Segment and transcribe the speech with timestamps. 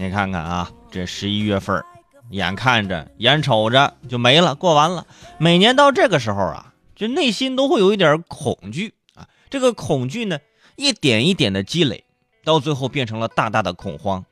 [0.00, 1.82] 你看看啊，这十一月份，
[2.30, 5.04] 眼看着眼瞅着就没了，过完了。
[5.38, 9.26] 每年到这个时候啊，就内心都会有一点恐惧啊。
[9.50, 10.38] 这个恐惧呢，
[10.76, 12.04] 一点一点的积累，
[12.44, 14.24] 到最后变成了大大的恐慌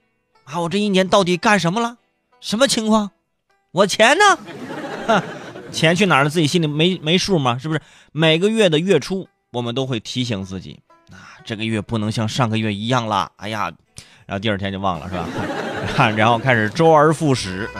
[0.44, 0.60] 啊！
[0.60, 1.96] 我这一年到底干什么了？
[2.40, 3.10] 什么情况？
[3.72, 5.22] 我钱呢？
[5.72, 6.30] 钱去哪儿了？
[6.30, 7.58] 自己心里没没数吗？
[7.58, 7.80] 是不是？
[8.12, 10.78] 每个月的月初，我们都会提醒自己
[11.10, 13.32] 啊，这个月不能像上个月一样了。
[13.38, 13.72] 哎呀！
[14.26, 16.10] 然后第二天就忘了，是吧？
[16.16, 17.70] 然后开始周而复始，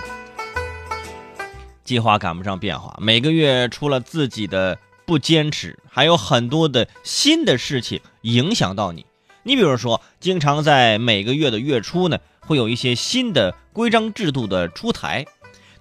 [1.82, 2.96] 计划赶不上变化。
[3.00, 9.04] 每个月除了自己的不坚持，还有很多的新的事情影响到你。
[9.42, 15.26] 你比如说，经常在每个月的月初呢，会有一些新的规章制度的出台。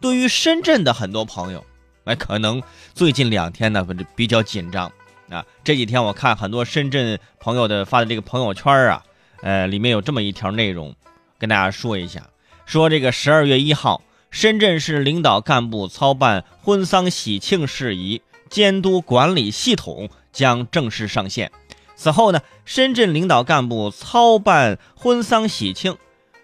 [0.01, 1.63] 对于深圳的很多朋友，
[2.05, 2.61] 哎，可能
[2.95, 4.91] 最近两天呢，比较紧张
[5.29, 5.45] 啊。
[5.63, 9.03] 这几天我看很多深圳朋友的发的这个朋友圈啊。
[9.41, 10.95] 呃，里面有这么一条内容，
[11.37, 12.27] 跟大家说一下。
[12.65, 21.51] 说这个十二月一号，深圳市领导干部操办婚丧喜庆事宜监督管理系统将正式上线。
[21.95, 25.95] 此后呢，深圳领导干部操办婚丧喜庆，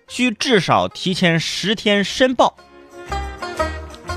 [0.08, 2.56] 需至少提前十天申报。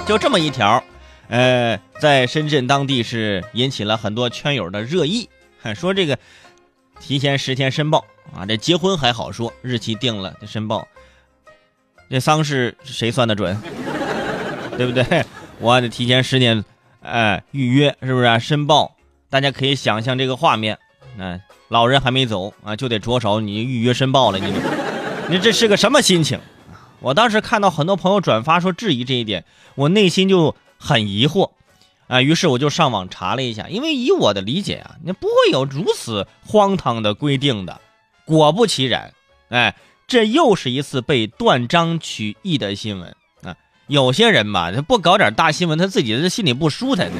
[0.07, 0.85] 就这么一条，
[1.29, 5.31] 呃，在深圳当地是引起了很多圈友的热议，
[5.75, 6.19] 说这个。
[7.07, 8.03] 提前十天申报
[8.35, 10.89] 啊，这结婚还好说，日期定了就申报。
[12.09, 13.55] 这丧事谁算得准？
[14.79, 15.23] 对不对？
[15.59, 16.65] 我还得提前十天，
[17.03, 18.41] 哎，预约是不是？
[18.41, 18.97] 申报，
[19.29, 20.79] 大家可以想象这个画面。
[21.19, 21.39] 嗯，
[21.69, 24.39] 老人还没走啊，就得着手你预约申报了。
[24.39, 24.51] 你，
[25.29, 26.41] 你这是个什么心情？
[27.01, 31.51] 我当时看到很多朋友转发说质疑这一点，我内心就很疑惑。
[32.07, 37.81] 啊，于是我就上网查了一下，因为以我的理解啊，那不会有如此荒唐的规定的。
[38.27, 39.15] 果不其然，
[39.49, 39.75] 哎，
[40.07, 43.57] 这又是一次被断章取义的新闻啊！
[43.87, 47.11] 有些人吧，他不搞点大新闻，他自己的心里不舒坦。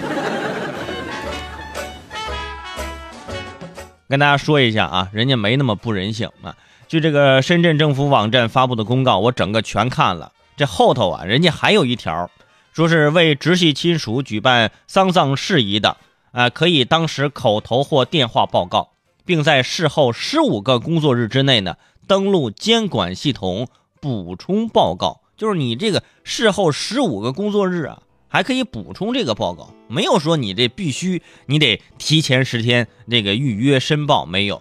[4.07, 6.55] 跟大家说一下啊，人家没那么不人性啊。
[6.89, 12.31] 据这个深圳政府网站发布的公告，我整个全看了，这后头啊，人家还有一条。
[12.75, 15.97] 说是为直系亲属举办丧葬事宜的，
[16.33, 18.91] 啊，可以当时口头或电话报告，
[19.25, 21.77] 并在事后十五个工作日之内呢，
[22.09, 23.69] 登录监管系统
[24.01, 25.21] 补充报告。
[25.37, 34.61] 就是你这个事后十五个工作日啊，还可以补充这个报告，没有说你这必须你得提前十天这个预约申报，没有。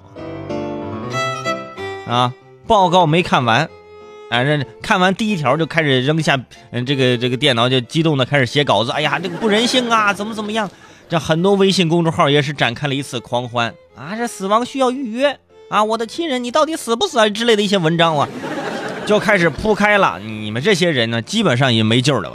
[2.06, 2.32] 啊，
[2.68, 3.68] 报告没看完。
[4.34, 6.36] 反正看完第一条就开始扔下，
[6.72, 8.90] 嗯，这个这个电脑就激动的开始写稿子。
[8.90, 10.68] 哎呀，这个不人性啊，怎么怎么样？
[11.08, 14.16] 这很多微信公众号也是展开了一次狂欢啊！
[14.16, 15.38] 这死亡需要预约
[15.70, 15.84] 啊！
[15.84, 17.30] 我的亲人，你到底死不死啊？
[17.30, 18.28] 之类的一些文章啊，
[19.06, 20.20] 就开始铺开了。
[20.20, 22.32] 你们这些人呢，基本上也没救了。